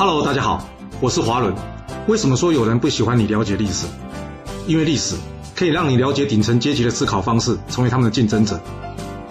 [0.00, 0.66] Hello，大家好，
[0.98, 1.54] 我是华伦。
[2.08, 3.86] 为什么说有人不喜欢你了解历史？
[4.66, 5.14] 因为历史
[5.54, 8.58] 可以让你了解顶层阶级的思考方式，成为他们的竞争者，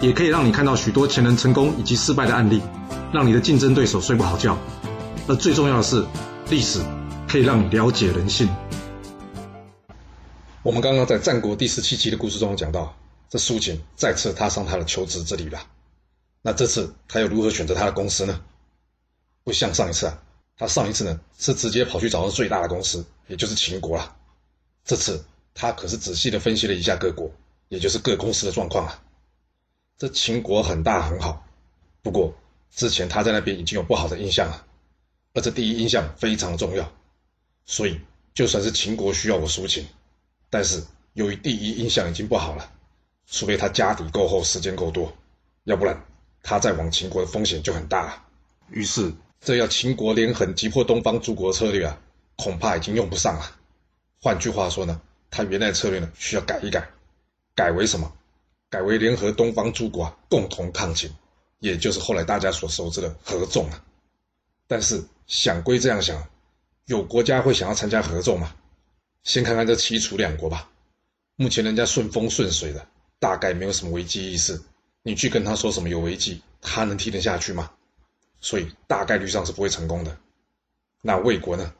[0.00, 2.62] 也可以让你看到许多前人成功以及失败的案例，
[3.12, 4.56] 让你的竞争对手睡不好觉。
[5.26, 6.06] 而最重要的是，
[6.50, 6.78] 历史
[7.26, 8.48] 可以让你了解人性。
[10.62, 12.94] 我们刚刚在战国第十七集的故事中讲到，
[13.28, 15.58] 这苏秦再次踏上他的求职之旅了。
[16.42, 18.38] 那这次他又如何选择他的公司呢？
[19.42, 20.16] 不像上一次啊，
[20.60, 24.14] 他上一次呢是直接跑去找到最大的公司，也就是秦国了。
[24.84, 25.24] 这次
[25.54, 27.30] 他可是仔细的分析了一下各国，
[27.68, 29.02] 也就是各公司的状况啊。
[29.96, 31.46] 这秦国很大很好，
[32.02, 32.34] 不过
[32.70, 34.66] 之前他在那边已经有不好的印象了，
[35.32, 36.92] 而这第一印象非常重要，
[37.64, 37.98] 所以
[38.34, 39.88] 就算是秦国需要我苏秦。
[40.50, 42.70] 但是由于第一印象已经不好了，
[43.26, 45.10] 除非他家底够厚，时间够多，
[45.64, 46.04] 要不然
[46.42, 48.24] 他再往秦国的风险就很大了。
[48.68, 51.98] 于是这要秦国连横击破东方诸国策略啊，
[52.36, 53.56] 恐怕已经用不上了。
[54.20, 56.86] 换句话说呢，他原来策略呢需要改一改，
[57.54, 58.12] 改为什么？
[58.68, 61.10] 改为联合东方诸国啊，共同抗秦，
[61.58, 63.82] 也就是后来大家所熟知的合纵啊。
[64.68, 66.22] 但是想归这样想，
[66.84, 68.54] 有国家会想要参加合纵吗？
[69.24, 70.70] 先看看这齐楚两国吧，
[71.36, 72.86] 目前人家顺风顺水的，
[73.18, 74.60] 大概没有什么危机意识。
[75.02, 77.70] 你去跟他说什么有危机，他能听得下去吗？
[78.40, 80.18] 所以大概率上是不会成功的。
[81.02, 81.72] 那魏国呢？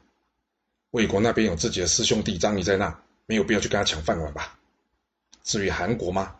[0.91, 4.59] 魏国那边有自己的师兄弟张仪在那，没有必要去跟他抢饭碗吧？
[5.43, 6.35] 至于韩国吗？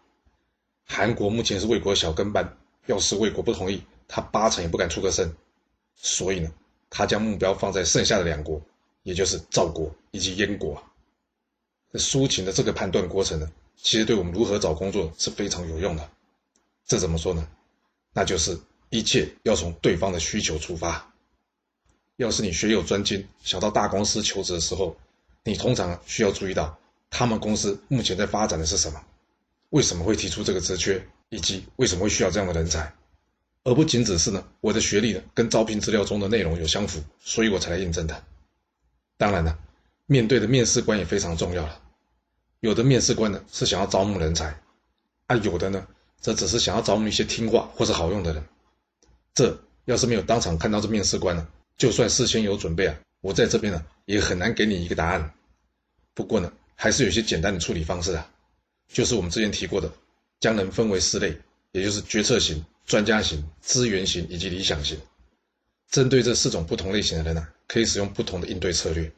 [0.86, 5.33] 韩国目前是魏国的小跟班，要是魏国不同意，他八成也不敢出个声。
[5.95, 6.52] 所以呢，
[6.89, 8.61] 他将目标放在剩下的两国，
[9.03, 10.81] 也就是赵国以及燕国。
[11.94, 16.09] 这苏秦的这个判断过程呢，其实对我们如何找工作是非常有用的。
[16.86, 17.47] 这怎么说呢？
[18.14, 18.59] 那就是
[18.92, 21.11] 一切要从对方的需求出发。
[22.17, 24.95] 要是你学有专精，想到大公司求职的时候，
[25.44, 26.78] 你通常需要注意到
[27.09, 29.04] 他们公司目前在发展的是什么，
[29.71, 32.93] 为什么会提出这个职缺，以及为什么会需要这样的人才，
[33.64, 38.23] 而不仅只是呢我的学历呢跟招聘资料中的内容有相符，所以我才来应征的。
[39.17, 39.58] 当然了。
[40.08, 41.82] 面对的面试官也非常重要了，
[42.60, 44.61] 有的面试官呢是想要招募人才，
[45.27, 45.87] 啊，有的呢
[46.20, 48.43] 则只是想要招募一些听话或是好用的人。
[49.33, 51.47] 这要是没有当场看到这面试官呢，
[51.77, 55.33] 就算事先有准备啊，我在这边呢也很难给你一个答案。
[56.14, 58.30] 不过呢，还是有些简单的处理方式啊，
[58.89, 59.92] 就是我们之前提过的，
[60.39, 61.37] 将人分为四类，
[61.71, 64.99] 也就是决策型、专家型、资源型以及理想型。
[65.89, 69.11] 针对这四种不同类型的人呢，可以使用不同的应对策略。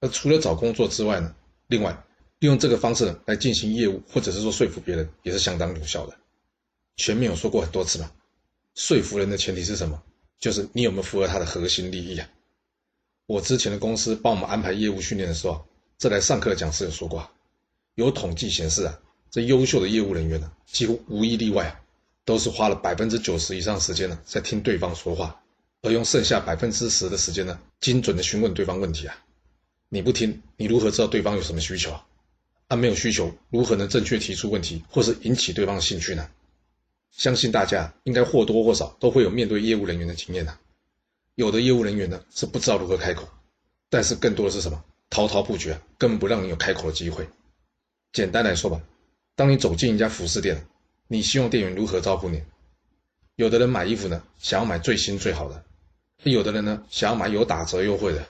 [0.00, 1.34] 那除了找工作之外呢，
[1.66, 1.92] 另外
[2.38, 6.16] 利用这个方式呢来进行业务，或者是说说服别人，也是相当有效的。
[6.96, 8.10] 前面有说过很多次嘛，
[8.78, 10.00] 说服人的前提是什么？
[10.38, 12.28] 就是你有没有符合他的核心利益啊？
[13.26, 15.66] 我之前的公司帮我们安排业务训练的时候，
[15.98, 17.28] 这来上课的讲师有说过，
[17.96, 18.96] 有统计显示啊，
[19.32, 21.80] 这优秀的业务人员呢，几乎无一例外啊，
[22.24, 25.42] 都是花了百分之九十以上时间呢在听对方说话，
[25.82, 29.24] 而用剩下百分之十的时间呢，精准的询问对方问题啊。
[29.88, 32.06] 你不听，你如何知道对方有什么需求啊？
[32.68, 36.30] 啊，没有需求，如何能正确提出问题，或是引起对方的兴趣呢？
[37.10, 40.58] 相信大家应该或多或少都会有面对业务人员的经验呐。
[41.34, 43.28] 有的业务人员呢是不知道如何开口，
[43.88, 44.84] 但是更多的是什么？
[45.10, 47.26] 滔滔不绝，根本不让你有开口的机会。
[48.12, 48.80] 简单来说吧，
[49.34, 50.66] 当你走进一家服饰店，
[51.06, 52.42] 你希望店员如何招呼你？
[53.36, 55.62] 有的人买衣服呢，想要买最新最好的；
[56.30, 58.26] 有的人呢，想要买有打折优惠的。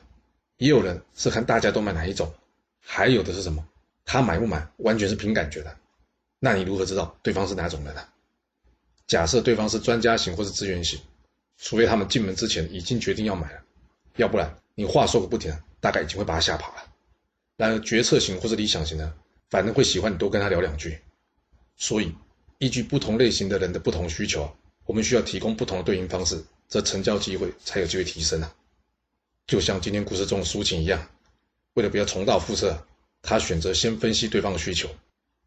[0.58, 2.32] 也有人是看大家都买哪一种，
[2.80, 3.66] 还有的是什么？
[4.04, 5.76] 他买不买完全是凭感觉的。
[6.38, 8.02] 那你如何知道对方是哪种人呢？
[9.08, 11.00] 假设对方是专家型或是资源型，
[11.56, 13.60] 除非他们进门之前已经决定要买了，
[14.16, 16.84] 要不然你话说个不停，大概已经会把他吓跑了。
[17.56, 19.12] 然而决策型或是理想型呢，
[19.48, 21.00] 反正会喜欢你多跟他聊两句。
[21.76, 22.14] 所以
[22.58, 24.54] 依据不同类型的人的不同需求，
[24.84, 28.54] 我们需要提供不同的对应方式，这成交机会才有机会提升啊。
[29.46, 31.08] 就像今天故事中的苏秦一样，
[31.72, 32.86] 为了不要重蹈覆辙，
[33.22, 34.90] 他选择先分析对方的需求。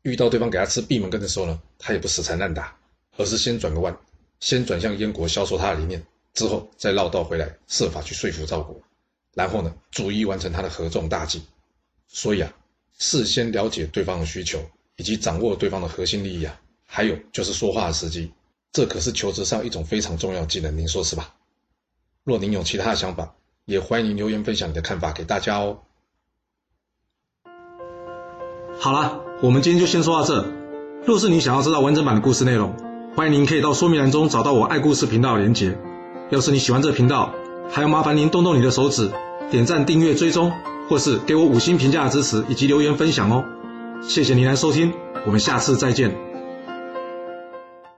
[0.02, 2.76] 遇到对方给他吃闭门羹的时候呢，他也不死缠烂打，
[3.22, 3.96] 而是先转个弯，
[4.40, 6.04] 先转向燕国销售他的理念，
[6.34, 8.76] 之后再绕道回来，设法去说服赵国，
[9.34, 11.44] 然后呢，逐一完成他的合纵大计。
[12.08, 12.52] 所以啊，
[12.98, 14.60] 事先了解对方的需求，
[14.98, 18.32] 以及掌握对方的核心利益啊，还有就是说话的时机，
[18.72, 21.36] 这可是求职上一种非常重要技能，您说是吧？
[22.24, 23.36] 若您有其他的想法，
[23.66, 25.80] 也欢迎留言分享你的看法给大家哦。
[28.80, 30.52] 好了，我们今天就先说到这。
[31.06, 32.76] 若是你想要知道完整版的故事内容，
[33.14, 35.78] 欢迎您可以到说明栏中找到我爱故事频道的连结。
[36.30, 37.34] 要是你喜欢这频道，
[37.70, 39.12] 还要麻烦您动动你的手指，
[39.50, 40.54] 点赞、订阅、追踪，
[40.88, 43.44] 或是给我五星评价的支持以及留言分享哦。
[44.02, 44.94] 谢谢您来收听，
[45.26, 46.31] 我们下次再见。